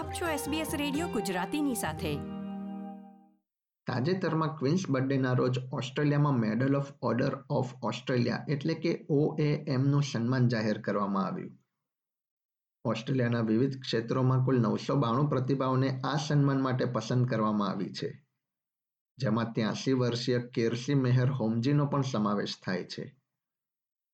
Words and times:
આપ 0.00 0.12
છો 0.12 0.26
SBS 0.26 0.76
radio 0.76 1.08
ગુજરાતીની 1.08 1.74
સાથે. 1.74 2.16
તાજેતરમાં 3.86 4.56
ક્વીન્સ 4.58 4.90
બર્થડેના 4.90 5.32
રોજ 5.32 5.58
ઓસ્ટ્રેલિયામાં 5.72 6.38
medal 6.38 6.76
of 6.76 6.86
order 7.02 7.44
of 7.50 7.84
Australia 7.84 8.46
એટલે 8.48 8.74
કે 8.74 9.06
ઓએએમનું 9.08 10.02
સન્માન 10.02 10.48
જાહેર 10.48 10.80
કરવામાં 10.80 11.26
આવ્યું. 11.26 11.58
ઓસ્ટ્રેલિયાના 12.84 13.40
વિવિધ 13.40 13.80
ક્ષેત્રોમાં 13.80 14.44
કુલ 14.44 14.60
નવસો 14.60 14.96
બાણું 14.96 15.30
પ્રતિભાઓને 15.30 16.00
આ 16.00 16.16
સન્માન 16.16 16.60
માટે 16.60 16.84
પસંદ 16.84 17.28
કરવામાં 17.28 17.68
આવી 17.68 17.92
છે. 17.92 18.26
જેમાં 19.18 19.52
ત્યાસી 19.52 19.92
વર્ષીય 19.92 20.38
કેરસી 20.38 20.94
મેહર 20.94 21.30
હોમજીનો 21.30 21.86
પણ 21.86 22.02
સમાવેશ 22.02 22.54
થાય 22.64 22.84
છે. 22.84 23.16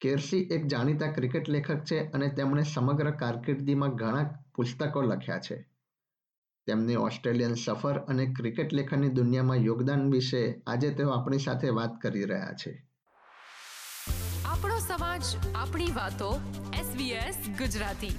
કેરસી 0.00 0.39
એક 0.39 0.66
જાણીતા 0.66 1.12
ક્રિકેટ 1.12 1.48
લેખક 1.48 1.84
છે 1.84 2.11
અને 2.11 2.29
તેમણે 2.29 2.62
સમગ્ર 2.62 3.11
કારકિર્દીમાં 3.11 3.91
ઘણા 3.91 4.45
પુસ્તકો 4.55 5.03
લખ્યા 5.03 5.39
છે. 5.39 5.75
તેમની 6.67 6.96
ઓસ્ટ્રેલિયન 6.96 7.54
સફર 7.54 7.99
અને 7.99 8.27
ક્રિકેટ 8.27 8.72
લેખનની 8.72 9.09
દુનિયામાં 9.09 9.57
યોગદાન 9.57 10.13
વિશે 10.13 10.63
આજે 10.67 10.95
તેઓ 10.95 11.11
આપણી 11.11 11.39
સાથે 11.39 11.68
વાત 11.68 12.03
કરી 12.03 12.25
રહ્યા 12.25 12.53
છે. 12.53 12.86
આપણો 14.45 14.79
સમાજ 14.79 15.23
આપણી 15.54 15.85
વાતો 15.85 16.40
SBS 16.71 17.59
Gujarati. 17.59 18.11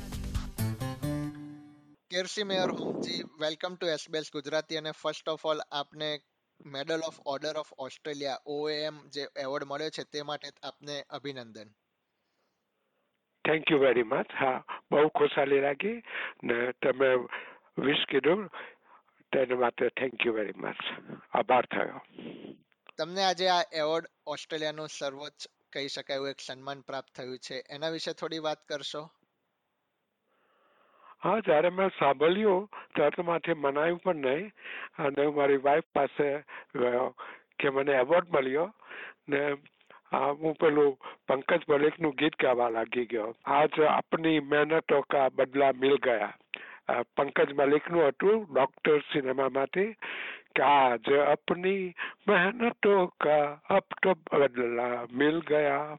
Kersi 2.09 2.43
Meher 2.43 2.69
Homji 2.69 3.23
welcome 3.23 3.75
to 3.75 3.87
SBS 3.87 4.29
Gujarati 4.33 4.77
અને 4.77 4.91
ફર્સ્ટ 4.91 5.29
ઓફ 5.29 5.45
ઓલ 5.45 5.57
આપને 5.71 6.19
medal 6.65 7.01
of 7.07 7.13
order 7.25 7.57
of 7.57 7.73
Australia 7.77 8.37
OAM 8.45 9.09
જે 9.09 9.21
એવોર્ડ 9.39 9.63
મળ્યો 9.63 9.89
છે 9.89 10.03
તે 10.03 10.21
માટે 10.21 10.47
આપને 10.67 11.03
અભિનંદન. 11.09 11.67
થેન્ક 13.47 13.71
યુ 13.71 13.77
વેરી 13.77 14.03
મચ 14.03 14.25
હા 14.39 14.63
બહુ 14.91 15.07
ખુશાલી 15.07 15.61
લાગી 15.61 16.01
ને 16.43 16.71
તમે 16.71 17.15
વિશ 17.77 18.05
કીધું 18.09 18.47
તેના 19.31 19.55
માટે 19.55 19.89
થેન્ક 19.89 20.25
યુ 20.25 20.33
વેરી 20.33 20.53
મચ 20.57 20.75
આભાર 21.33 21.65
થયો. 21.65 22.01
તમને 22.97 23.23
આજે 23.23 23.47
આ 23.47 23.61
એવોર્ડ 23.73 24.05
ઓસ્ટ્રેલિયાનું 24.27 24.87
સર્વોચ્ચ 24.87 25.47
કહી 25.73 25.87
શકાય 25.87 26.15
એવું 26.15 26.29
એક 26.29 26.35
સન્માન 26.39 26.81
પ્રાપ્ત 26.81 27.15
થયું 27.15 27.37
છે. 27.37 27.63
એના 27.69 27.89
વિશે 27.89 28.13
થોડી 28.13 28.39
વાત 28.39 28.67
કરશો? 28.67 29.09
હા 31.23 31.39
જ્યારે 31.39 31.69
મેં 31.69 31.89
સાંભળ્યું 31.89 32.69
ત્યારે 32.95 33.21
માથે 33.21 33.53
મનાયું 33.53 33.99
પણ 33.99 34.15
નહીં. 34.15 34.51
અને 34.99 35.27
મારી 35.27 35.57
વાઈફ 35.57 35.83
પાસે 35.93 36.37
ગયો 36.75 37.15
કે 37.59 37.69
મને 37.69 37.91
એવોર્ડ 37.91 38.27
મળ્યો 38.29 38.73
ને 39.29 39.55
આ 40.11 40.17
હું 40.17 40.53
પેલું 40.53 40.97
પંકજ 41.27 41.61
બલેકનું 41.69 42.15
ગીત 42.15 42.41
ગાવા 42.41 42.69
લાગી 42.69 43.05
ગયો. 43.05 43.35
આજ 43.45 43.69
આપની 43.79 44.39
મહેનતો 44.39 45.01
કા 45.01 45.29
બદલા 45.29 45.71
મિલ 45.71 45.95
ગયા. 45.95 46.33
પંકજ 47.15 47.53
મલિકનું 47.53 48.07
હતું 48.07 48.53
ડોક્ટર 48.53 48.99
સિનેમામાંથી 48.99 49.93
કે 50.55 50.61
આજ 50.61 51.13
અપની 51.13 51.93
મહેનતો 52.27 53.05
કા 53.05 53.61
અપ 53.69 53.85
તો 54.03 54.13
બદલા 54.13 55.05
મિલ 55.11 55.41
ગયા. 55.41 55.97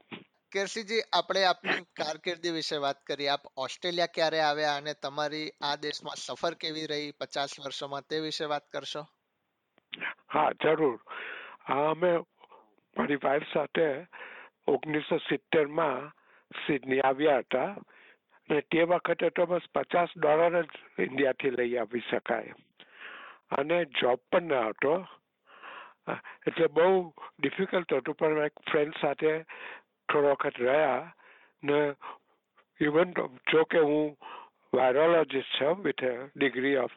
કેરસીજી 0.51 1.01
આપણે 1.13 1.43
આપની 1.43 1.71
કારકિર્દી 1.71 2.49
વિશે 2.49 2.77
વાત 2.77 3.05
કરી. 3.07 3.27
આપ 3.27 3.39
ઓસ્ટ્રેલિયા 3.57 4.05
ક્યારે 4.05 4.39
આવ્યા 4.39 4.75
અને 4.75 4.93
તમારી 4.93 5.49
આ 5.61 5.75
દેશમાં 5.75 6.15
સફર 6.17 6.53
કેવી 6.53 6.85
રહી 6.85 7.11
પચાસ 7.11 7.59
વર્ષોમાં 7.59 8.01
તે 8.01 8.19
વિશે 8.19 8.45
વાત 8.45 8.67
કરશો? 8.71 9.05
હા 10.33 10.51
જરૂર. 10.63 10.99
અમે 11.65 12.17
મારી 12.97 13.15
વાઈફ 13.15 13.43
સાથે 13.53 14.05
ઓગણીસો 14.67 15.17
સિત્તેરમાં 15.17 16.09
સિડની 16.65 16.99
આવ્યા 16.99 17.37
હતા. 17.37 17.75
અને 18.49 18.61
તે 18.71 18.83
વખતે 18.85 19.29
તો 19.31 19.45
બસ 19.45 19.67
પચાસ 19.73 20.13
ડોલર 20.17 20.65
જ 20.65 21.05
ઇન્ડિયાથી 21.05 21.51
લઈ 21.51 21.77
આવી 21.77 22.05
શકાય. 22.09 22.53
અને 23.51 23.77
જોબ 23.99 24.19
પણ 24.31 24.53
ન 24.53 24.69
હતો. 24.69 24.93
એટલે 26.47 26.67
બહુ 26.69 26.87
ડિફિકલ્ટ 27.39 27.93
હતું, 27.93 28.15
પણ 28.15 28.45
એક 28.45 28.65
ફ્રેન્ડ 28.69 28.97
સાથે 29.01 29.33
થોડો 30.09 30.33
વખત 30.33 30.57
રહ્યા 30.57 31.11
ને 31.63 31.79
ઇવન 32.79 33.13
જો 33.51 33.65
કે 33.65 33.79
હું 33.83 34.15
વાયરોલોજીસ્ટ 34.73 35.57
છું 35.57 35.83
with 35.83 36.05
degree 36.35 36.77
of 36.77 36.95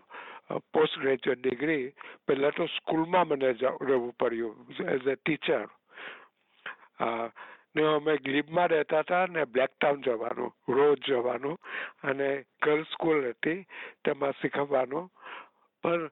post 0.72 0.98
graduate 0.98 1.40
degree 1.40 1.86
પહેલાં 2.26 2.56
તો 2.56 2.66
સ્કૂલમાં 2.68 3.28
મને 3.28 3.52
રહેવું 3.52 4.12
પડ્યું 4.18 4.56
એઝ 4.88 5.08
અ 5.08 5.16
ટીચર 5.16 5.66
ને 7.74 7.86
અમે 7.86 8.16
ગ્લીબમાં 8.18 8.70
રહેતા 8.70 9.02
હતા 9.02 9.26
ને 9.28 9.46
બ્લેકટાઉન 9.46 10.02
જવાનું, 10.02 10.52
રોજ 10.68 11.00
જવાનું 11.02 11.56
અને 12.02 12.28
ગર્લ્સ 12.62 12.90
સ્કૂલ 12.90 13.24
હતી, 13.24 13.66
તેમાં 14.04 14.34
શીખવવાનું. 14.40 15.08
પણ 15.84 16.10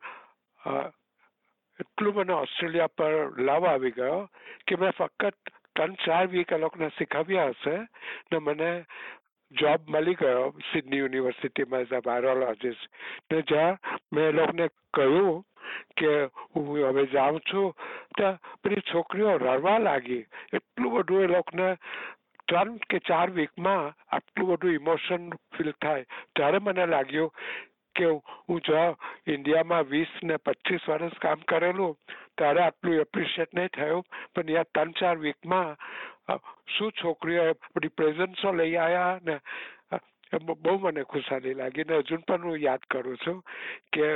એટલું 1.80 2.16
મને 2.16 2.34
ઓસ્ટ્રેલિયા 2.34 2.96
પર 2.96 3.14
લાવ 3.40 3.64
આવી 3.66 3.92
ગયો 3.92 4.20
કે 4.66 4.76
મેં 4.76 4.92
ફક્ત 4.92 5.52
ત્રણ 5.74 5.96
ચાર 6.04 6.26
વીક 6.28 6.52
એ 6.52 6.58
લોકોને 6.58 6.90
શીખવ્યા 6.90 7.52
હશે 7.52 7.76
ને 8.30 8.40
મને 8.40 8.70
જોબ 9.52 9.88
મળી 9.88 10.16
ગયો 10.16 10.50
સિડની 10.70 10.98
યુનિવર્સિટીમાં 10.98 11.86
એઝ 11.86 11.94
અ 11.94 12.02
વાયરોલોજીસ્ટ 12.04 12.90
ને 13.30 13.42
જ્યાં 13.44 13.78
મેં 14.12 14.24
એ 14.24 14.32
લોકોને 14.32 14.68
કહ્યું 14.94 15.42
કે 15.98 16.12
હું 16.54 16.70
હવે 16.88 17.04
જાઉં 17.14 17.40
છું, 17.50 17.72
તો 18.16 18.26
પેલી 18.62 18.86
છોકરીઓ 18.92 19.36
રડવા 19.38 19.78
લાગી. 19.88 20.22
એટલું 20.56 20.94
બધું 20.94 21.24
એ 21.24 21.32
લોકોને 21.34 21.68
ત્રણ 22.48 22.78
કે 22.90 22.98
ચાર 23.08 23.28
વીકમાં 23.38 23.82
આટલું 23.88 24.48
બધું 24.52 24.78
ઇમોશન 24.78 25.26
ફીલ 25.56 25.72
થાય. 25.80 26.08
ત્યારે 26.36 26.58
મને 26.60 26.86
લાગ્યું 26.94 27.30
કે 27.96 28.08
હું 28.46 28.60
જો 28.66 28.80
ઇન્ડિયામાં 29.34 29.90
વીસ 29.92 30.12
ને 30.22 30.36
પચીસ 30.46 30.86
વર્ષ 30.90 31.22
કામ 31.24 31.40
કરેલું, 31.52 31.96
ત્યારે 32.36 32.62
આટલું 32.64 33.02
એપ્રિશિએટ 33.04 33.54
નહીં 33.58 33.74
થયું. 33.76 34.04
પણ 34.34 34.54
યા 34.56 34.72
ત્રણ 34.74 34.96
ચાર 35.00 35.16
વીકમાં 35.26 35.76
શું 36.74 36.92
છોકરીઓ 37.02 37.44
બધી 37.74 37.96
પ્રેઝન્સો 37.98 38.52
લઈ 38.58 38.76
આવ્યા 38.76 39.18
ને 39.26 39.38
બહુ 40.64 40.74
મને 40.78 41.02
ખુશાલી 41.12 41.58
લાગી. 41.60 41.86
ને 41.88 42.02
હજુ 42.02 42.18
પણ 42.26 42.44
હું 42.48 42.58
યાદ 42.64 42.84
કરું 42.90 43.16
છું 43.24 43.38
કે 43.94 44.06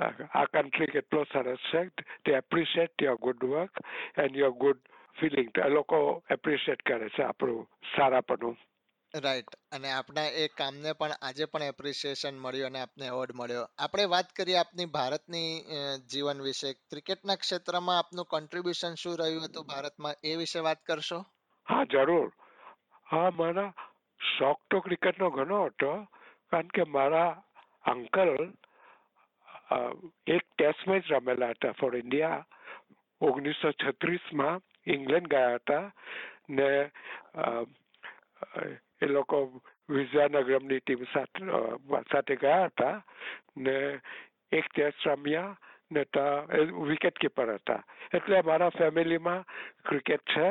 આ 0.00 0.44
કન્ટ્રી 0.46 0.86
કેટલો 0.88 1.24
સરસ 1.24 1.62
છે 1.70 1.82
તે 2.24 2.36
appreciate 2.36 3.02
your 3.02 3.18
good 3.18 3.46
work 3.46 3.74
and 4.16 4.36
your 4.36 4.54
good 4.58 4.80
feeling 5.16 5.50
એ 5.58 5.68
લોકો 5.70 6.00
એપ્રિશિએટ 6.30 6.82
કરે 6.82 7.08
છે 7.10 7.22
આપણું 7.24 7.66
સારાપણું. 7.94 8.56
રાઈટ 9.14 9.54
અને 9.72 9.90
આપણા 9.92 10.26
એ 10.34 10.48
કામને 10.56 10.92
પણ 10.92 11.14
આજે 11.20 11.46
પણ 11.46 11.64
એપ્રિસિએશન 11.64 12.38
મળ્યું 12.38 12.68
અને 12.70 12.80
આપને 12.80 13.06
એવોર્ડ 13.06 13.34
મળ્યો. 13.34 13.64
આપણે 13.78 14.04
વાત 14.06 14.28
કરીએ 14.32 14.58
આપની 14.58 14.86
ભારતની 14.88 15.50
જીવન 16.10 16.42
વિશે. 16.42 16.70
ક્રિકેટના 16.90 17.36
ક્ષેત્રમાં 17.36 17.98
આપનું 17.98 18.26
કોન્ટ્રીબ્યુશન 18.26 18.94
શું 18.94 19.18
રહ્યું 19.18 19.44
હતું 19.44 19.66
ભારતમાં? 19.66 20.16
એ 20.24 20.36
વિશે 20.36 20.60
વાત 20.60 20.80
કરશો? 20.82 21.20
હા 21.66 21.84
જરૂર. 21.86 22.28
હા 23.06 23.30
મારા 23.30 23.70
શોખ 24.20 24.62
તો 24.70 24.80
ક્રિકેટનો 24.80 25.30
ઘણો 25.30 25.64
હતો. 25.64 25.92
કારણ 26.50 26.68
કે 26.68 26.84
મારા 26.90 27.30
અંકલ 27.84 28.30
એક 30.26 30.44
ટેસ્ટ 30.54 30.86
મેચ 30.86 31.10
રમેલા 31.10 31.54
હતા 31.54 31.74
ફોર 31.80 31.96
ઇન્ડિયા 31.96 32.44
ઓગણીસો 33.20 33.72
છત્રીસમાં 33.72 34.60
ઇંગ્લેન્ડ 34.86 35.30
ગયા 35.30 35.58
હતા 35.58 35.84
ને 36.48 36.68
એ 39.00 39.06
લોકો 39.06 39.40
વિદ્યાનગરમની 39.88 40.80
ટીમ 40.80 41.04
સાથે 41.12 42.36
ગયા 42.36 42.68
હતા 42.68 42.96
ને 43.56 43.76
એક 44.52 44.68
ટેસ્ટ 44.70 45.06
રમ્યા 45.06 45.56
ને 45.90 46.02
વિકેટ 46.88 47.18
કીપર 47.18 47.54
હતા. 47.58 47.82
એટલે 48.12 48.42
મારા 48.42 48.70
ફેમિલીમાં 48.70 49.44
ક્રિકેટ 49.88 50.22
છે 50.34 50.48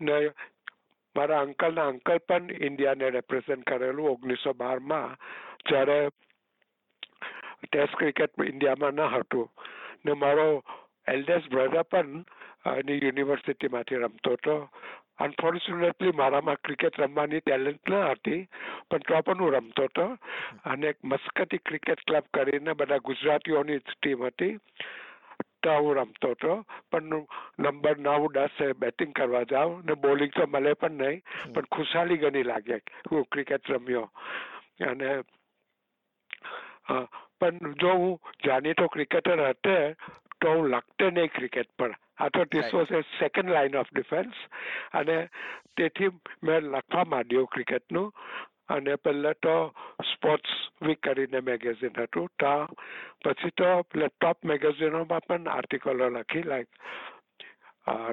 ને 0.00 0.16
મારા 1.16 1.40
અંકલના 1.40 1.88
અંકલ 1.88 2.20
પણ 2.28 2.50
ઇન્ડિયાને 2.60 3.10
રેપ્રેઝેન્ટ 3.10 3.64
કરેલું 3.64 4.10
ઓગણીસો 4.10 4.54
બારમાં 4.54 5.16
જ્યારે 5.68 6.10
ટેસ્ટ 7.72 7.96
ક્રિકેટ 7.96 8.30
ઇન્ડિયામાં 8.46 8.92
ન 8.92 9.00
હતું. 9.00 9.50
ને 10.06 10.12
મારો 10.12 10.64
એલ્ડેસ્ટ 11.08 11.50
બ્રધર 11.50 11.82
પણ 11.82 12.24
એની 12.78 13.00
યુનિવર્સિટીમાંથી 13.02 13.96
રમતો 13.96 14.32
હતો. 14.32 14.70
અનફોર્ચ્યુનેટલી 15.18 16.10
મારામાં 16.10 16.54
ક્રિકેટ 16.54 17.00
રમવાની 17.00 17.40
ટેલેન્ટ 17.40 17.90
ન 17.90 17.94
હતી, 17.94 18.48
પણ 18.90 18.98
તો 18.98 19.20
પણ 19.22 19.38
હું 19.38 19.52
રમતો 19.52 19.84
હતો. 19.84 20.06
અને 20.64 20.86
એક 20.86 20.96
મસ્કતી 21.04 21.58
ક્રિકેટ 21.58 22.00
ક્લબ 22.06 22.24
કરીને 22.34 22.72
બધા 22.72 22.98
ગુજરાતીઓની 22.98 23.78
ટીમ 23.78 24.26
હતી. 24.26 24.58
તો 25.62 25.70
હું 25.70 25.96
રમતો 25.96 26.30
હતો. 26.30 26.64
પણ 26.92 27.02
નંબર 27.58 27.98
નવ, 27.98 28.32
દસ 28.32 28.74
બેટિંગ 28.78 29.12
કરવા 29.12 29.42
જાઉં. 29.42 29.82
ને 29.84 29.94
બોલિંગ 29.94 30.32
તો 30.32 30.46
મળે 30.46 30.72
પણ 30.72 30.90
નહીં. 30.90 31.22
પણ 31.54 31.62
ખુશાલી 31.62 32.16
ઘણી 32.16 32.42
લાગે 32.42 32.80
હું 33.10 33.24
ક્રિકેટ 33.24 33.70
રમ્યો. 33.70 34.10
અને 34.90 35.22
પણ 37.40 37.76
જો 37.82 37.92
હું 38.00 38.16
જાણીતો 38.46 38.88
ક્રિકેટર 38.94 39.44
હતે 39.44 39.76
તો 40.40 40.56
હું 40.56 40.70
લગતે 40.74 41.10
નહીં 41.10 41.32
ક્રિકેટ 41.36 41.70
પર. 41.78 41.92
આ 42.18 42.28
તો 42.34 42.44
this 42.52 42.74
was 42.74 42.92
a 42.98 43.00
second 43.12 43.54
line 43.54 43.78
of 43.80 43.92
defence 43.92 44.42
અને 45.00 45.16
તેથી 45.76 46.12
મેં 46.42 46.70
લખવા 46.72 47.08
માંડ્યું 47.14 47.50
ક્રિકેટનું 47.54 48.12
અને 48.76 48.96
પહેલા 49.04 49.34
તો 49.46 49.56
સ્પોર્ટ્સ 50.12 50.54
વીક 50.86 51.00
કરીને 51.00 51.40
મેગેઝિન 51.48 51.98
હતું. 51.98 52.28
ત્યાં 52.38 52.68
પછી 53.24 53.54
તો 53.56 53.68
પેલા 53.92 54.12
ટોપ 54.14 54.48
મેગેઝિનોમાં 54.52 55.26
પણ 55.28 55.52
આર્ટિકલો 55.54 56.10
લખી 56.10 56.44
like 56.50 56.70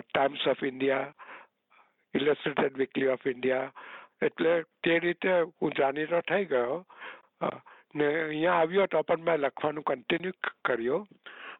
Times 0.07 0.47
of 0.51 0.63
India 0.63 1.13
Illustrated 2.13 2.79
Weekly 2.81 3.13
of 3.13 3.27
India 3.27 3.71
એટલે 4.21 4.51
તે 4.83 4.99
રીતે 5.05 5.31
હું 5.61 5.71
જાણીતો 5.79 6.21
થઈ 6.31 6.45
ગયો. 6.51 6.75
ને 7.95 8.21
અહીંયા 8.21 8.53
આવ્યો 8.53 8.85
તો 8.85 9.01
પણ 9.01 9.23
મેં 9.23 9.37
લખવાનું 9.37 9.83
કન્ટિન્યુ 9.83 10.31
કર્યો. 10.65 11.07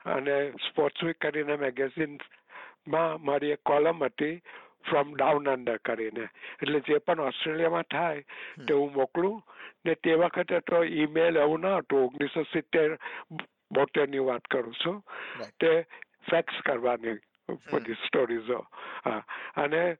અને 0.05 0.51
સ્પોર્ટ્સ 0.51 1.03
વીક 1.03 1.17
કરીને 1.17 1.55
મેગેઝિનમાં 1.55 3.21
મારી 3.21 3.49
એક 3.49 3.59
કોલમ 3.65 4.03
હતી 4.03 4.41
ફ્રોમ 4.89 5.15
ડાઉન 5.15 5.49
અંડર 5.49 5.77
કરીને. 5.77 6.27
એટલે 6.61 6.79
જે 6.79 6.97
પણ 6.97 7.19
ઓસ્ટ્રેલિયામાં 7.19 7.83
થાય 7.83 8.21
તે 8.67 8.73
હું 8.73 8.93
મોકલું. 8.93 9.43
ને 9.85 9.93
તે 9.93 10.13
વખતે 10.13 10.59
તો 10.59 10.83
ઈમેલ 10.83 11.37
એવું 11.37 11.59
ન 11.59 11.65
હતું 11.65 12.03
ઓગણીસો 12.03 12.43
સિત્તેર 12.43 12.97
બોતેરની 13.71 14.19
વાત 14.19 14.41
કરું 14.41 14.73
છું. 14.73 15.03
તે 15.59 15.81
ફેક્સ 16.29 16.61
કરવાની 16.65 17.17
બધી 17.73 17.93
સ્ટોરીઝો 17.93 18.65
હા. 19.05 19.23
અને 19.57 19.97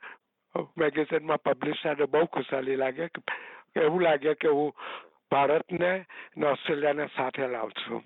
મેગેઝિનમાં 0.78 1.38
પબ્લિશ 1.38 1.84
થાય 1.84 1.96
બહુ 1.96 2.26
ખુશાલી 2.26 2.76
લાગે 2.76 3.10
એવું 3.76 4.02
લાગે 4.02 4.34
કે 4.34 4.48
હું 4.48 4.76
ભારતને 5.34 5.92
અને 6.38 6.48
ઓસ્ટ્રેલિયાને 6.48 7.08
સાથે 7.18 7.48
લાવશું. 7.48 8.04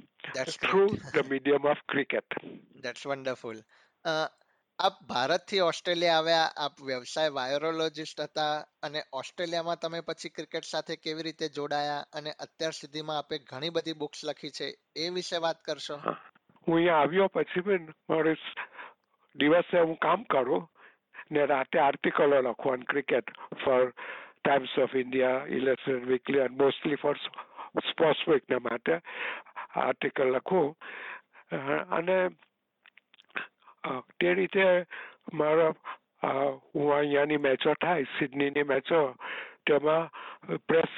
Through 0.70 0.88
the 0.88 1.32
medium 1.32 1.66
of 1.66 1.78
cricket 1.90 2.36
that's 2.84 3.08
wonderful 3.08 3.58
આપ 4.80 4.94
ભારતથી 5.10 5.60
ઓસ્ટ્રેલિયા 5.60 6.18
આવ્યા 6.18 6.50
આપ 6.58 6.72
વ્યવસાય 6.86 7.30
વાયરોલોજિસ્ટ 7.30 8.22
હતા 8.22 8.66
અને 8.84 9.02
ઓસ્ટ્રેલિયામાં 9.14 9.80
તમે 9.82 10.02
પછી 10.02 10.30
ક્રિકેટ 10.30 10.64
સાથે 10.64 10.96
કેવી 10.96 11.24
રીતે 11.24 11.50
જોડાયા 11.50 12.06
અને 12.14 12.32
અત્યાર 12.32 12.72
સુધીમાં 12.72 13.18
આપે 13.18 13.38
ઘણી 13.38 13.70
બધી 13.70 13.94
બુક્સ 13.94 14.26
લખી 14.26 14.50
છે 14.50 14.68
એ 14.96 15.10
વિશે 15.10 15.38
વાત 15.38 15.62
કરશો? 15.66 15.96
હું. 15.98 16.18
અહીંયા 16.74 16.96
આવ્યો 16.96 17.28
પછી 17.28 17.62
પણ 17.62 17.94
મારે 18.10 18.36
દિવસે 19.36 19.80
હું 19.80 19.96
કામ 19.96 20.24
કરું 20.24 20.70
ને 21.32 21.46
રાતે 21.46 21.80
આર્ટિકલો 21.80 22.42
લખું 22.42 22.80
cricket 22.80 23.30
for 23.66 23.94
Times 24.48 24.78
of 24.80 24.96
India 24.96 25.46
election 25.60 26.04
weekly 26.10 26.44
and 26.46 26.60
mostly 26.62 27.00
for 27.02 27.18
sports 27.90 28.22
વીકના 28.30 28.60
માટે 28.68 28.96
આર્ટિકલ 29.84 30.30
લખું. 30.36 30.70
અને 31.92 32.18
તે 34.20 34.34
રીતે 34.40 34.66
મારા 35.34 35.74
હું 36.24 36.94
અહીંયાની 36.94 37.44
મેચો 37.46 37.76
થાય, 37.82 38.08
સિડનીની 38.18 38.70
મેચો, 38.72 39.02
તેમાં 39.68 40.10
પ્રેસ 40.68 40.94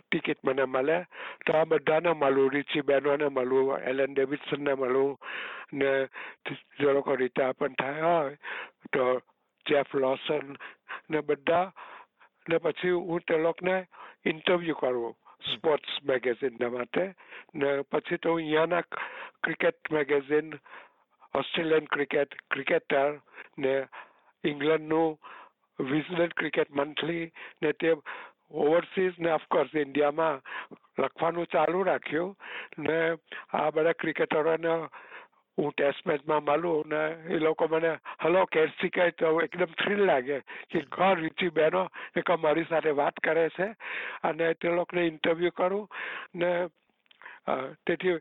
ટિકિટ 0.00 0.44
મને 0.44 0.66
મળે. 0.66 0.98
તો 1.44 1.58
આ 1.58 1.68
બધાને 1.70 2.14
મળું, 2.14 2.52
રિચી 2.54 2.86
બહેનોને 2.88 3.28
મળું, 3.30 3.72
એલન 3.82 4.14
ડેવિડસનને 4.14 4.74
મળું, 4.74 5.16
ને 5.72 5.92
જે 6.78 6.92
લોકો 6.92 7.16
રિટાયર 7.16 7.58
પણ 7.58 7.78
થાય 7.82 8.04
હોય, 8.04 8.36
તો 8.92 9.04
જેફ 9.66 9.94
લોસન 9.94 10.56
ને 11.10 11.20
બધા 11.22 11.72
ને 12.48 12.58
પછી 12.58 12.90
હું 12.90 13.20
તે 13.20 13.36
લોકોને 13.38 13.86
ઇન્ટરવ્યુ 14.24 14.74
કરું 14.74 15.14
સ્પોર્ટ્સ 15.56 16.04
મેગેઝિનના 16.04 16.68
માટે. 16.68 17.14
ને 17.54 17.80
પછી 17.80 18.16
તો 18.16 18.30
હું 18.30 18.38
અહીંયાના 18.38 18.80
cricket 19.42 19.92
magazine 19.92 20.54
Australian 21.34 21.84
cricket 21.84 22.34
cricketer 22.50 23.20
ને 23.58 23.86
ઇંગ્લેન્ડનું 24.44 25.18
વિઝનલ 25.80 26.26
ક્રિકેટ 26.26 26.70
મંથલી 26.70 27.32
ને 27.62 27.72
તે 27.72 27.94
ઓવરસીઝ 28.50 29.18
ને 29.18 29.30
ઓફકોર્સ 29.30 29.74
ઇન્ડિયામાં 29.74 30.42
લખવાનું 30.98 31.46
ચાલુ 31.46 31.82
રાખ્યું. 31.82 32.36
ને 32.78 33.16
આ 33.52 33.70
બધા 33.70 33.92
ક્રિકેટરોને 33.92 34.88
હું 35.58 35.72
ટેસ્ટ 35.72 36.06
મેચમાં 36.06 36.44
મળું 36.44 36.88
ને 36.88 37.02
એ 37.34 37.38
લોકો 37.38 37.68
મને 37.68 37.92
હલો 38.22 38.44
કેરસી 38.46 38.90
કહે 38.90 39.10
તો? 39.12 39.32
એકદમ 39.40 39.72
થ્રિલ 39.80 40.04
લાગે 40.06 40.38
કે 40.70 40.84
ઘર 40.90 41.16
રીચી 41.22 41.54
બહેનો 41.58 41.82
એક 42.16 42.30
મારી 42.42 42.68
સાથે 42.70 42.92
વાત 43.00 43.20
કરે 43.24 43.48
છે 43.56 43.68
અને 44.22 44.54
તે 44.54 44.68
લોકોને 44.68 45.06
ઇન્ટરવ્યુ 45.06 45.52
કરું 45.52 45.86
ને 46.34 46.52
તેથી 47.86 48.18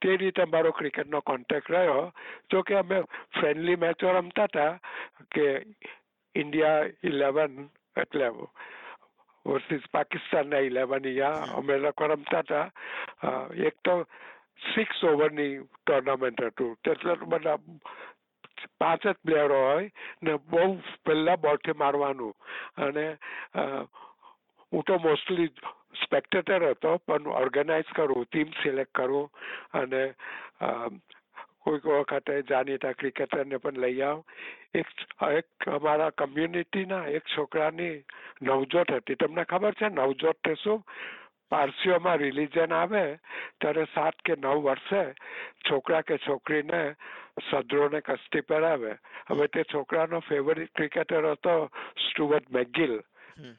તે 0.00 0.16
રીતે 0.16 0.44
મારો 0.52 0.72
ક્રિકેટનો 0.72 1.20
કોન્ટેક્ટ 1.22 1.70
રહ્યો. 1.70 2.12
જો 2.50 2.62
કે 2.62 2.78
અમે 2.78 3.02
ફ્રેન્ડલી 3.38 3.76
મેચો 3.76 4.12
રમતા 4.12 4.48
હતા 4.48 4.72
કે 5.32 5.46
ઇન્ડિયા 6.34 6.88
ઇલેવન 7.02 7.68
એટલે 7.96 8.30
વર્સિસ 9.46 9.84
પાકિસ્તાનના 9.92 10.64
ઇલેવન 10.68 11.00
અહીંયા 11.00 11.58
અમે 11.58 11.78
લોકો 11.78 12.08
રમતા 12.08 12.42
હતા. 12.42 12.66
એક 13.68 13.76
તો 13.84 13.94
સિક્સ 14.58 15.04
ઓવરની 15.04 15.54
ટુર્નામેન્ટ 15.60 16.42
હતું. 16.42 16.76
એટલે 16.84 17.16
બધા 17.26 17.58
પાંચ 18.80 19.06
જ 19.06 19.14
પ્લેયરો 19.24 19.58
હોય 19.62 19.90
ને 20.22 20.36
બહુ 20.50 20.66
પહેલા 21.04 21.36
બોલથી 21.36 21.80
મારવાનું. 21.82 22.34
અને 22.76 23.06
હું 24.72 24.82
તો 24.86 24.98
મોસ્ટલી 24.98 25.50
સ્પેક્ટેટર 26.04 26.64
હતો, 26.70 26.98
પણ 27.06 27.26
ઓર્ગેનાઇઝ 27.42 27.92
કરું 27.96 28.24
ટીમ 28.26 28.50
સિલેક્ટ 28.62 28.94
કરું 28.94 29.28
અને 29.72 30.02
કોઈક 31.64 31.84
વખતે 31.84 32.42
જાણીતા 32.48 32.94
ક્રિકેટરને 32.94 33.58
પણ 33.58 33.80
લઈ 33.84 34.02
આવ. 34.02 34.18
એક 34.74 34.88
એક 35.30 35.68
અમારા 35.76 36.10
કમ્યુનિટીના 36.20 37.06
એક 37.16 37.24
છોકરાની 37.34 37.94
નવજોત 38.42 38.90
હતી. 38.90 39.16
તમને 39.16 39.44
ખબર 39.44 39.74
છે 39.74 39.88
નવજોત 39.90 40.38
તે 40.44 40.54
શું 40.62 40.82
પારસીઓમાં 41.50 42.18
રિલિજન 42.18 42.72
આવે 42.72 43.04
ત્યારે 43.60 43.84
સાત 43.94 44.16
કે 44.24 44.36
નવ 44.36 44.62
વર્ષે 44.64 45.02
છોકરા 45.68 46.02
કે 46.02 46.18
છોકરીને 46.18 46.80
સદરોને 47.48 48.00
કસ્તી 48.00 48.46
પહેરાવે. 48.48 48.92
હવે 49.28 49.46
તે 49.48 49.64
છોકરાનો 49.72 50.20
ફેવરિટ 50.28 50.72
ક્રિકેટર 50.74 51.28
હતો 51.32 51.56
સ્ટુવર્ટ 52.06 52.50
મેગિલ 52.50 53.00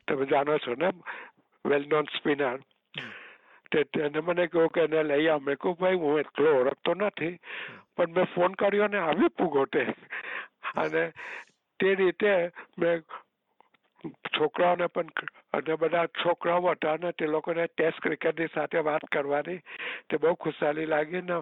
તમે 0.08 0.26
જાણો 0.26 0.58
છો 0.58 0.76
ને? 0.76 0.92
વેલ 1.66 1.88
નોન 1.92 2.08
સ્પિનર 2.18 2.60
તેને 3.72 4.22
મને 4.22 4.48
કહ્યું 4.48 4.70
કે 4.70 4.88
એને 4.88 5.04
લઈ 5.04 5.28
આવ. 5.28 5.42
મેં 5.42 5.58
કહું 5.58 5.78
ભાઈ 5.80 6.02
હું 6.04 6.20
એટલો 6.20 6.56
ઓળખતો 6.60 6.94
નથી 6.94 7.36
પણ 7.96 8.16
મેં 8.16 8.32
ફોન 8.36 8.54
કર્યો 8.54 8.88
ને 8.88 9.00
આવી 9.00 9.36
પુગોટે. 9.38 9.84
અને 10.76 11.04
તે 11.80 11.96
રીતે 11.96 12.52
મેં 12.78 13.04
છોકરાઓને 14.38 14.88
પણ 14.88 15.10
અને 15.54 15.76
બધા 15.76 16.08
છોકરાઓ 16.22 16.72
હતા 16.72 16.94
અને 16.94 17.12
તે 17.14 17.28
લોકોને 17.28 17.68
ટેસ્ટ 17.68 18.02
ક્રિકેટની 18.02 18.54
સાથે 18.54 18.84
વાત 18.88 19.06
કરવાની 19.12 19.60
તે 20.10 20.18
બહુ 20.18 20.34
ખુશાલી 20.36 20.86
લાગી 20.86 21.22
ને 21.22 21.38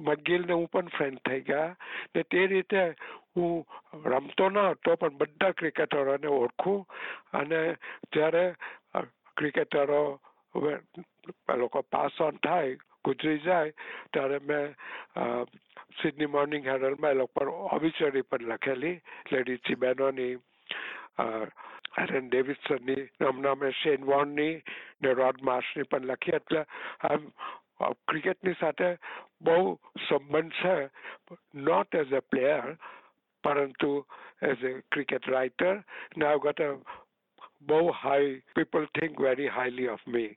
મગીલને 0.00 0.52
હું 0.52 0.68
પણ 0.68 0.92
ફ્રેન્ડ 0.96 1.22
થઈ 1.28 1.40
ગયા. 1.40 1.76
ને 2.14 2.22
તે 2.24 2.46
રીતે 2.46 2.82
હું 3.36 3.64
રમતો 4.04 4.50
ન 4.50 4.58
હતો 4.64 4.96
પણ 4.96 5.18
બધા 5.18 5.52
ક્રિકેટરોને 5.52 6.28
ઓળખું. 6.28 6.84
અને 7.32 7.60
જ્યારે 8.12 8.44
ક્રિકેટરો 9.36 10.02
લોકો 11.56 11.82
પાસ 11.82 12.20
ઓન 12.20 12.38
થાય, 12.42 12.76
ગુજરી 13.04 13.38
જાય, 13.38 13.72
ત્યારે 14.12 14.38
મેં 14.42 14.74
સિડની 16.00 16.26
મોર્નિંગ 16.26 16.64
હેરલ્ડમાં 16.66 17.12
એ 17.12 17.20
લોકો 17.20 17.32
પર 17.34 17.48
ઓબિચરી 17.76 18.22
પણ 18.22 18.52
લખેલી 18.52 18.96
લેડીસી 19.32 19.74
બહેનોની. 19.76 20.38
એરન 21.18 22.28
ડેવિડસનની 22.28 23.08
હમણાં 23.20 23.58
મેં 23.58 23.76
શેન 23.82 24.06
વોનની 24.06 24.54
ને 25.00 25.14
રોડ 25.14 25.42
માર્શની 25.42 25.90
પણ 25.90 26.10
લખી 26.10 26.36
એટલે 26.36 26.64
ક્રિકેટની 28.06 28.56
સાથે 28.60 28.90
બહુ 29.40 29.58
સંબંધ 30.08 30.56
છે 30.62 30.76
નોટ 31.64 31.94
એઝ 31.94 32.14
અ 32.14 32.22
પ્લેયર 32.30 32.74
પરંતુ 33.44 33.92
as 34.42 34.64
a 34.64 34.72
cricket 34.90 35.26
writer. 35.26 35.84
Now 36.16 36.34
I've 36.34 36.42
got 36.42 36.60
a 36.60 36.70
બહુ 37.62 37.80
high 37.94 38.28
people 38.54 38.86
think 38.94 39.20
very 39.20 39.48
highly 39.48 39.88
of 39.88 40.06
me 40.06 40.28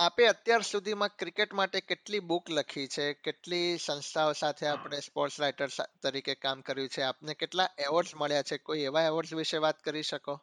આપે 0.00 0.26
અત્યાર 0.26 0.62
સુધીમાં 0.66 1.10
ક્રિકેટ 1.18 1.54
માટે 1.54 1.80
કેટલી 1.80 2.20
બુક 2.28 2.50
લખી 2.50 2.86
છે? 2.86 3.06
કેટલી 3.24 3.76
સંસ્થાઓ 3.76 4.32
સાથે 4.32 4.66
આપણે 4.66 5.00
સ્પોર્ટ્સ 5.06 5.40
રાઇટર 5.40 5.66
તરીકે 6.02 6.34
કામ 6.34 6.60
કર્યું 6.60 6.88
છે? 6.88 7.02
આપને 7.02 7.34
કેટલા 7.34 7.66
એવોર્ડ્સ 7.78 8.14
મળ્યા 8.16 8.42
છે? 8.42 8.58
કોઈ 8.68 8.86
એવા 8.90 9.02
એવોર્ડ્સ 9.02 9.34
વિશે 9.34 9.58
વાત 9.64 9.82
કરી 9.84 10.02
શકો? 10.02 10.36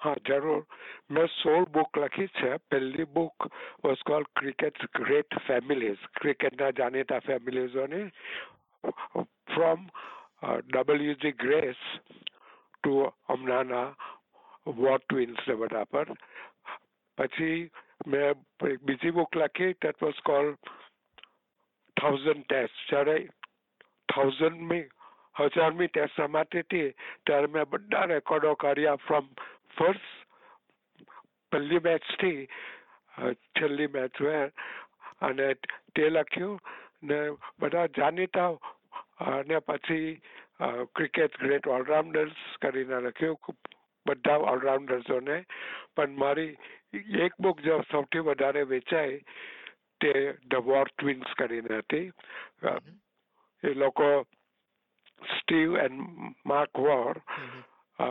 હા, 0.00 0.14
જરૂર. 0.28 0.62
મેં 1.10 1.26
સોળ 1.26 1.64
બુક 1.64 1.98
લખી 1.98 2.26
છે. 2.26 2.52
પહેલી 2.70 3.04
book 3.16 3.50
was 3.84 4.06
call 4.06 4.28
cricket 4.38 4.86
great 5.00 5.38
families 5.48 6.06
ક્રિકેટના 6.20 6.70
જાણીતા 6.70 7.18
ફેમિલીઝોની 7.18 8.06
ફ્રોમ 9.54 9.86
ડબલ્યુજી 10.70 11.36
ગ્રેસ 11.44 11.84
ટુ 12.84 12.96
હમણાંના 13.28 13.86
વોટ 14.66 15.02
ટ્વિન્સ 15.08 15.48
બધા 15.58 15.84
પર. 15.84 16.12
પછી 17.18 17.70
મેં 18.06 18.34
બીજી 18.82 19.12
બુક 19.12 19.34
લખી 19.36 19.74
that 19.82 20.00
was 20.00 20.20
call 20.24 20.54
thousand 21.96 22.44
test 22.44 22.88
જ્યારે 22.88 23.16
થાઉઝન્ડમી 24.08 24.84
હજારમી 25.36 25.88
ટેસ્ટ 25.88 26.18
રમાતી 26.18 26.62
હતી, 26.62 26.94
ત્યારે 27.26 27.48
મેં 27.48 27.70
બધા 27.70 28.06
રેકોર્ડો 28.06 28.54
કર્યા 28.56 28.96
ફ્રોમ 29.06 29.28
ફર્સ્ટ 29.76 30.08
પહેલી 31.52 31.80
મેચથી 31.80 32.48
છેલ્લી 33.54 33.92
મેચ 33.94 34.20
વેર 34.20 34.50
અને 35.20 35.48
તે 35.94 36.10
લખ્યું 36.10 36.58
ને 37.02 37.18
બધા 37.58 37.86
જાણીતા, 37.96 38.52
અને 39.20 39.60
પછી 39.60 40.20
ક્રિકેટ 40.94 41.38
ગ્રેટ 41.38 41.66
ઓલરાઉન્ડર્સ 41.68 42.40
કરીને 42.62 43.00
લખ્યું 43.00 43.56
બધા 44.06 44.38
ઓલરાઉન્ડર્સોને 44.52 45.38
પણ 45.96 46.18
મારી 46.18 46.52
એક 46.92 47.34
બુક 47.38 47.62
જે 47.62 47.78
સૌથી 47.90 48.22
વધારે 48.22 48.64
વેચાય 48.64 49.18
તે 50.00 50.12
ધ 50.44 50.64
વોર 50.64 50.88
ટ્વિન્સ 50.88 51.34
કરીને 51.34 51.78
હતી. 51.78 52.10
એ 53.62 53.74
લોકો 53.74 54.08
સ્ટીવ 55.20 55.76
એન્ડ 55.76 56.34
માર્ક 56.44 56.78
વોર 56.78 57.20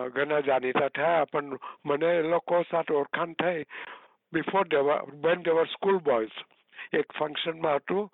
ઘણા 0.10 0.42
જાણીતા 0.42 0.90
થયા 0.92 1.26
પણ 1.26 1.58
મને 1.84 2.12
એ 2.16 2.24
લોકો 2.26 2.64
સાથે 2.64 2.94
ઓળખાણ 2.94 3.36
થઈ 3.36 3.66
before 4.34 4.68
when 5.24 5.44
they were 5.44 5.68
school 5.68 6.00
boys 6.02 6.38
એક 6.94 7.14
ફંક્શનમાં 7.14 7.80
હતું 7.80 8.10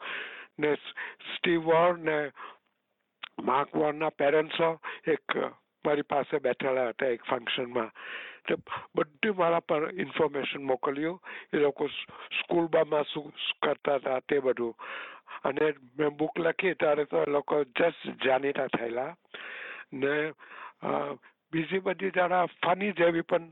ને 0.57 0.75
સ્ટીવ 1.33 1.65
વોર 1.65 1.97
ને 1.99 2.17
માર્ક 3.43 3.73
વોરના 3.73 4.11
પેરેન્ટ્સો 4.13 4.69
એક 5.07 5.37
મારી 5.85 6.09
પાસે 6.09 6.39
બેઠેલા 6.39 6.89
હતા 6.89 7.09
એક 7.09 7.27
ફંક્શનમાં 7.27 7.91
તો 8.47 8.57
બધું 8.95 9.37
મારા 9.37 9.67
પર 9.69 9.83
ઇન્ફોર્મેશન 9.95 10.63
મોકલ્યું. 10.63 11.19
એ 11.53 11.57
લોકો 11.57 11.89
સ્કૂલમાં 12.39 13.05
શું 13.05 13.31
કરતા 13.61 13.97
હતા 13.97 14.19
તે 14.29 14.39
બધું. 14.39 14.73
અને 15.43 15.73
મેં 15.97 16.17
બુક 16.17 16.39
લખી 16.39 16.75
ત્યારે 16.75 17.05
તો 17.05 17.23
એ 17.23 17.29
લોકો 17.29 17.63
જસ્ટ 17.75 18.25
જાણીતા 18.25 18.67
થયેલા. 18.67 19.11
ને 19.93 20.13
બીજી 21.53 21.79
બધી 21.79 22.11
જરા 22.11 22.45
ફની 22.61 22.93
જેવી 22.93 23.21
પણ 23.23 23.49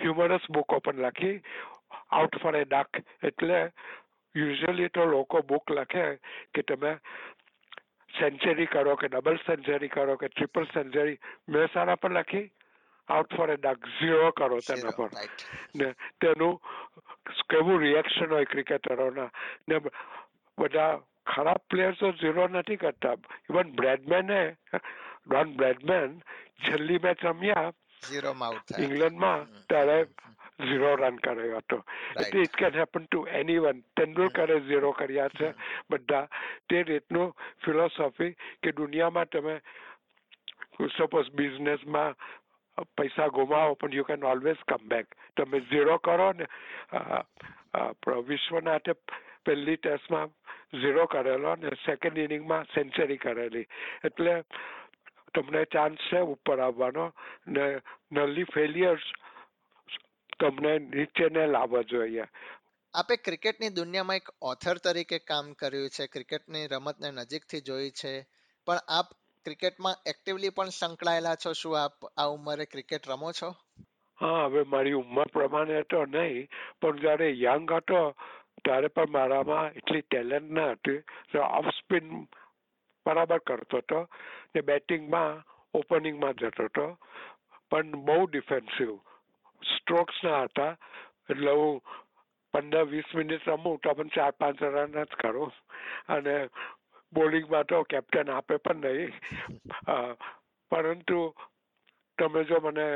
હ્યુમરસ 0.00 0.50
બુકો 0.50 0.80
પણ 0.80 1.06
લખી. 1.06 1.36
આઉટ 2.10 2.40
ફોર 2.42 2.56
એ 2.56 2.64
ડાક 2.64 3.00
એટલે 3.22 3.60
યુઝ્યુઅલી 4.34 4.88
તો 4.88 5.04
લોકો 5.06 5.42
બુક 5.42 5.70
લખે 5.70 6.04
કે 6.54 6.62
તમે 6.62 6.92
સેન્ચરી 8.10 8.66
કરો 8.66 8.96
કે 8.96 9.08
ડબલ 9.08 9.38
સેન્ચરી 9.46 9.88
કરો 9.88 10.16
કે 10.16 10.28
ટ્રિપલ 10.28 10.66
સેન્ચરી 10.74 11.18
મેં 11.48 11.72
સારા 11.72 11.96
પર 11.96 12.12
લખી. 12.12 12.50
Out 13.08 13.36
for 13.36 13.50
a 13.50 13.56
duck 13.58 13.94
zero 13.94 14.32
કરો 14.32 14.60
તેના 14.62 14.92
પર 14.92 15.10
ને 15.74 15.88
તેનું 16.18 16.58
કેવું 17.48 17.80
રિએક્શન 17.80 18.28
હોય 18.28 18.46
ક્રિકેટરોના 18.46 19.30
ને 19.68 19.80
બધા 20.58 20.92
ખરાબ 21.26 21.62
પ્લેયર્સો 21.68 22.12
ઝીરો 22.14 22.48
નથી 22.48 22.76
કરતા 22.78 23.16
ઇવન 23.48 23.72
બ્રેડમેને 23.74 24.42
ડોન 25.26 25.56
બ્રેડમેન 25.56 26.20
છેલ્લી 26.60 27.00
મેચ 27.00 27.24
રમ્યા 27.24 27.72
ઇંગ્લેન્ડમાં 28.78 29.46
ત્યારે 29.68 29.98
ઝીરો 30.60 30.90
રન 30.96 31.16
કર્યો 31.18 31.58
હતો 31.58 31.78
એટલે 32.16 32.42
it 32.42 32.56
can 32.56 32.74
happen 32.74 33.06
to 33.06 33.24
anyone 33.60 33.80
તેંડુલકરે 33.94 34.60
zero 34.62 34.92
કર્યા 34.94 35.32
છે 35.32 35.54
બધા 35.90 36.26
તે 36.68 36.82
રીતનું 36.84 37.34
ફિલોસોફી 37.64 38.36
કે 38.62 38.72
દુનિયામાં 38.74 39.28
તમે 39.28 39.56
સપોઝ 40.90 41.30
બિઝનેસમાં 41.32 42.14
પૈસા 42.96 43.28
ગુમાવો, 43.30 43.74
પણ 43.74 43.94
you 43.94 44.04
can 44.04 44.24
always 44.26 44.62
come 44.68 44.88
back 44.88 45.14
તમે 45.36 45.58
ઝીરો 45.62 45.98
કરો 46.00 46.28
ને 46.32 46.46
વિશ્વનાથે 48.28 48.94
પહેલી 49.46 49.76
ટેસ્ટમાં 49.78 50.30
ઝીરો 50.74 51.04
કરેલો 51.06 51.52
ને 51.56 51.74
સેકન્ડ 51.84 52.18
ઇનિંગમાં 52.18 52.70
સેન્ચરી 52.74 53.18
કરેલી. 53.18 53.66
એટલે 54.04 54.34
તમને 55.34 55.64
ચાન્સ 55.72 56.00
છે 56.08 56.20
ઉપર 56.34 56.58
આવવાનો 56.60 57.06
ને 57.48 57.64
નલી 58.12 58.50
ફેલિયર્સ 58.54 59.06
તમને 60.40 60.72
નીચેને 60.84 61.42
લાવવા 61.46 61.88
જોઈએ. 61.90 62.26
આપે 62.94 63.14
ક્રિકેટની 63.18 63.76
દુનિયામાં 63.76 64.20
એક 64.20 64.28
ઓથર 64.42 64.78
તરીકે 64.84 65.18
કામ 65.22 65.46
કર્યું 65.54 65.90
છે, 65.90 66.06
ક્રિકેટની 66.06 66.68
રમતને 66.68 67.10
નજીકથી 67.12 67.66
જોઈ 67.68 67.90
છે, 68.00 68.12
પણ 68.66 68.80
આપ 68.88 69.08
ક્રિકેટમાં 69.44 69.94
એક્ટિવલી 70.06 70.48
પણ 70.48 70.64
સંકળાયેલા 70.64 71.34
છો? 71.34 71.52
શું 71.52 71.84
આપ 71.84 72.04
આ 72.16 72.24
ઉંમરે 72.24 72.64
ક્રિકેટ 72.64 73.08
રમો 73.08 73.32
છો? 73.32 73.54
હા, 74.20 74.44
હવે 74.44 74.62
મારી 74.62 74.92
ઉંમર 74.92 75.26
પ્રમાણે 75.26 75.82
તો 75.82 76.04
નહીં, 76.04 76.48
પણ 76.80 76.98
જ્યારે 76.98 77.40
યંગ 77.40 77.72
હતો, 77.72 78.14
ત્યારે 78.64 78.86
પણ 78.86 79.10
મારામાં 79.10 79.72
એટલી 79.72 80.00
ટેલેન્ટ 80.00 80.50
ના 80.50 80.70
હતી. 80.70 80.98
ઓફ 81.38 81.66
સ્પિન 81.66 82.26
બરાબર 83.06 83.38
કરતો 83.38 83.76
હતો 83.76 84.08
ને 84.54 84.60
બેટિંગમાં 84.60 85.42
ઓપનિંગમાં 85.74 86.34
જતો 86.34 86.64
હતો. 86.64 86.98
પણ 87.70 87.90
બહુ 87.90 88.26
ડિફેન્સિવ 88.26 88.96
સ્ટ્રોક્સ 89.76 90.24
ના 90.24 90.42
હતા. 90.42 90.76
એટલે 91.30 91.50
હું 91.50 91.82
પંદર 92.52 92.84
વીસ 92.84 93.14
મિનિટ 93.14 93.48
રમું 93.48 93.78
તો 93.78 93.94
પણ 93.94 94.08
ચાર 94.08 94.30
પાંચ 94.30 94.62
રન 94.62 95.04
જ 95.04 95.06
કરું. 95.06 95.52
અને 96.08 96.48
બોલિંગમાં 97.14 97.66
તો 97.66 97.84
કેપ્ટન 97.84 98.30
આપે 98.30 98.58
પણ 98.58 98.80
નહીં. 98.82 99.12
પરંતુ 100.70 101.20
તમે 102.18 102.44
જો 102.44 102.60
મને 102.60 102.88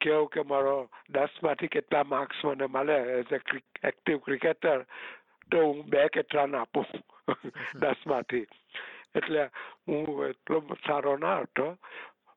કહો 0.00 0.26
કે 0.28 0.42
મારો 0.44 0.74
દસમાંથી 1.08 1.68
કેટલા 1.68 2.04
માર્ક્સ 2.04 2.42
મને 2.44 2.66
મળે 2.68 2.98
એઝ 3.14 3.32
એ 3.32 3.60
એક્ટિવ 3.82 4.18
ક્રિકેટર 4.20 4.84
તો 5.50 5.62
હું 5.62 5.86
બે 5.90 6.08
કે 6.08 6.22
ત્રણ 6.24 6.54
આપું. 6.54 6.86
દસમાંથી. 7.80 8.46
એટલે 9.14 9.48
હું 9.86 10.26
એટલો 10.28 10.60
સારો 10.86 11.16
ના 11.16 11.38
હતો. 11.40 11.68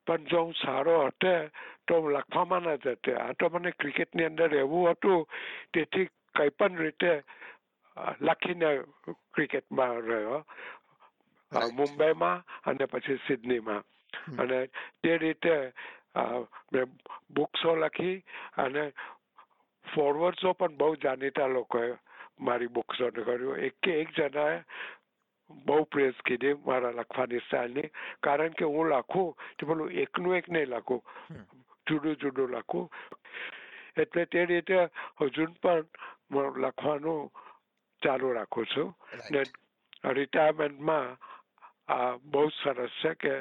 પણ 0.06 0.26
જો 0.26 0.44
હું 0.44 0.54
સારો 0.54 0.96
હતો 1.02 1.34
તો 1.86 2.00
હું 2.00 2.12
લખવામાં 2.12 2.66
ન 2.66 2.78
જતે. 2.78 3.14
આ 3.16 3.34
તો 3.38 3.50
મને 3.50 3.72
ક્રિકેટની 3.72 4.30
અંદર 4.30 4.54
એવું 4.54 4.90
હતું 4.90 5.26
તેથી 5.72 6.08
કંઈ 6.34 6.56
પણ 6.58 6.78
રીતે 6.78 7.12
લખીને 8.20 8.70
ક્રિકેટમાં 9.34 9.96
રહ્યો. 10.02 10.44
મુંબઈમાં 11.52 12.44
અને 12.64 12.86
પછી 12.86 13.20
સિડનીમાં. 13.26 13.82
અને 14.38 14.58
તે 15.02 15.18
રીતે 15.18 15.72
મેં 16.72 16.86
બુક્સો 17.30 17.76
લખી 17.76 18.22
અને 18.56 18.92
ફોરવર્ડ્સો 19.84 20.54
પણ 20.54 20.76
બહુ 20.76 20.96
જાણીતા 20.96 21.46
લોકોએ 21.46 21.90
મારી 22.38 22.74
બુક્સોને 22.76 23.22
કર્યું 23.22 23.58
એક 23.58 23.74
કે 23.82 24.00
એક 24.00 24.12
જણાએ 24.16 24.58
બહુ 25.50 25.84
પ્રેસ 25.84 26.14
કીધી 26.24 26.54
મારા 26.66 26.92
લખવાની 26.92 27.42
સ્ટાઇલની 27.46 27.90
કારણ 28.22 28.56
કે 28.58 28.64
હું 28.64 28.92
લખું 28.92 29.34
તો 29.58 29.66
પેલું 29.66 29.92
એકનું 29.92 30.36
એક 30.36 30.48
નહીં 30.48 30.70
લખું. 30.70 31.00
જુદું 31.86 32.16
જુદું 32.16 32.54
લખું. 32.54 32.86
એટલે 33.96 34.26
તે 34.26 34.44
રીતે 34.46 34.78
હજુ 35.20 35.46
પણ 35.62 35.84
લખવાનું 36.64 37.30
ચાલુ 38.02 38.32
રાખું 38.32 38.66
છું. 38.66 38.94
ને 39.30 39.42
રિટાયરમેન્ટમાં 40.12 41.16
આ 41.90 42.16
બહુ 42.24 42.44
સરસ 42.56 42.96
છે 43.02 43.14
કે 43.14 43.34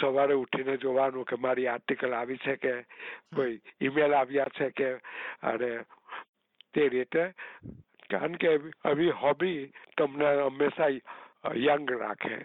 સવારે 0.00 0.34
ઉઠીને 0.34 0.76
જોવાનું 0.76 1.24
કે 1.24 1.36
મારી 1.36 1.68
આર્ટિકલ 1.68 2.12
આવી 2.14 2.42
છે 2.44 2.56
કે 2.56 2.74
કોઈ 3.36 3.56
ઈમેલ 3.80 4.14
આવ્યા 4.14 4.54
છે 4.58 4.70
કે 4.70 4.88
અને 5.42 5.70
તે 6.74 6.88
રીતે 6.88 7.24
કારણ 8.10 8.36
કે 8.36 8.50
આવી 8.84 9.10
હોબી 9.22 9.60
તમને 9.96 10.28
હંમેશા 10.38 10.90
યંગ 11.60 11.90
રાખે. 11.90 12.36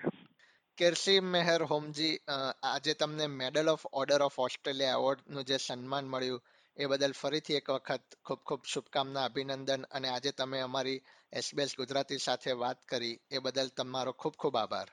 કેરસી 0.77 1.19
મેહર 1.25 1.63
હોમજી 1.63 2.15
આજે 2.63 2.93
તમને 2.93 3.27
medal 3.27 3.69
of 3.69 3.85
order 3.93 4.21
of 4.21 4.39
Australia 4.39 4.97
એવોર્ડનું 4.99 5.45
જે 5.45 5.57
સન્માન 5.57 6.05
મળ્યું 6.05 6.43
એ 6.77 6.85
બદલ 6.85 7.13
ફરીથી 7.13 7.55
એક 7.55 7.69
વખત 7.69 8.17
ખૂબ 8.25 8.41
ખૂબ 8.43 8.61
શુભકામના 8.65 9.25
અભિનંદન 9.25 9.87
અને 9.91 10.09
આજે 10.09 10.31
તમે 10.31 10.59
અમારી 10.59 10.99
એસબીએસ 11.33 11.77
ગુજરાતી 11.77 12.17
સાથે 12.17 12.51
વાત 12.53 12.85
કરી 12.85 13.15
એ 13.31 13.39
બદલ 13.39 13.69
તમારો 13.77 14.11
ખૂબ 14.13 14.35
ખૂબ 14.37 14.57
આભાર. 14.57 14.89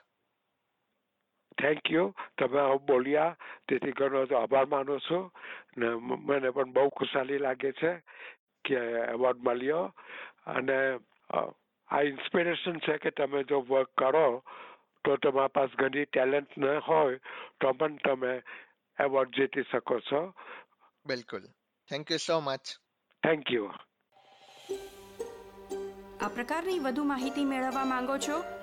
થેન્ક 1.61 1.91
યુ 1.91 2.13
તમે 2.37 2.59
બોલ્યા 2.77 3.35
તેથી 3.69 3.91
ઘણો 3.91 4.25
આભાર 4.37 4.65
માનું 4.65 4.99
છું. 4.99 5.31
ને 5.77 5.89
મને 6.25 6.49
પણ 6.49 6.71
બહુ 6.71 6.89
ખુશાલી 6.89 7.37
લાગે 7.37 7.71
છે 7.71 7.93
કે 8.65 8.75
એવોર્ડ 9.13 9.37
મળ્યો. 9.37 9.93
અને 10.47 10.99
આ 11.87 12.01
ઇન્સ્પિરેશન 12.01 12.77
છે 12.77 12.97
કે 12.97 13.09
તમે 13.09 13.43
જો 13.43 13.61
વર્ક 13.69 13.89
કરો 13.97 14.43
તો 15.05 15.15
તમારા 15.15 15.47
પાસે 15.47 15.75
ઘણી 15.75 16.05
ટેલેન્ટ 16.05 16.57
ન 16.57 16.65
હોય 16.65 17.19
તો 17.61 17.71
પણ 17.71 17.95
તમે 17.95 18.41
એવોર્ડ 18.99 19.29
જીતી 19.29 19.63
શકો 19.71 19.99
છો. 19.99 20.33
બિલકુલ. 21.05 21.41
Thank 21.89 22.11
you 22.11 22.17
so 22.17 22.39
much 22.39 22.61
thank 23.23 23.51
you 23.51 23.71
આ 26.21 26.27
પ્રકારની 26.27 26.79
વધુ 26.79 27.03
માહિતી 27.03 27.45
મેળવવા 27.45 27.85
માંગો 27.85 28.17
છો? 28.17 28.62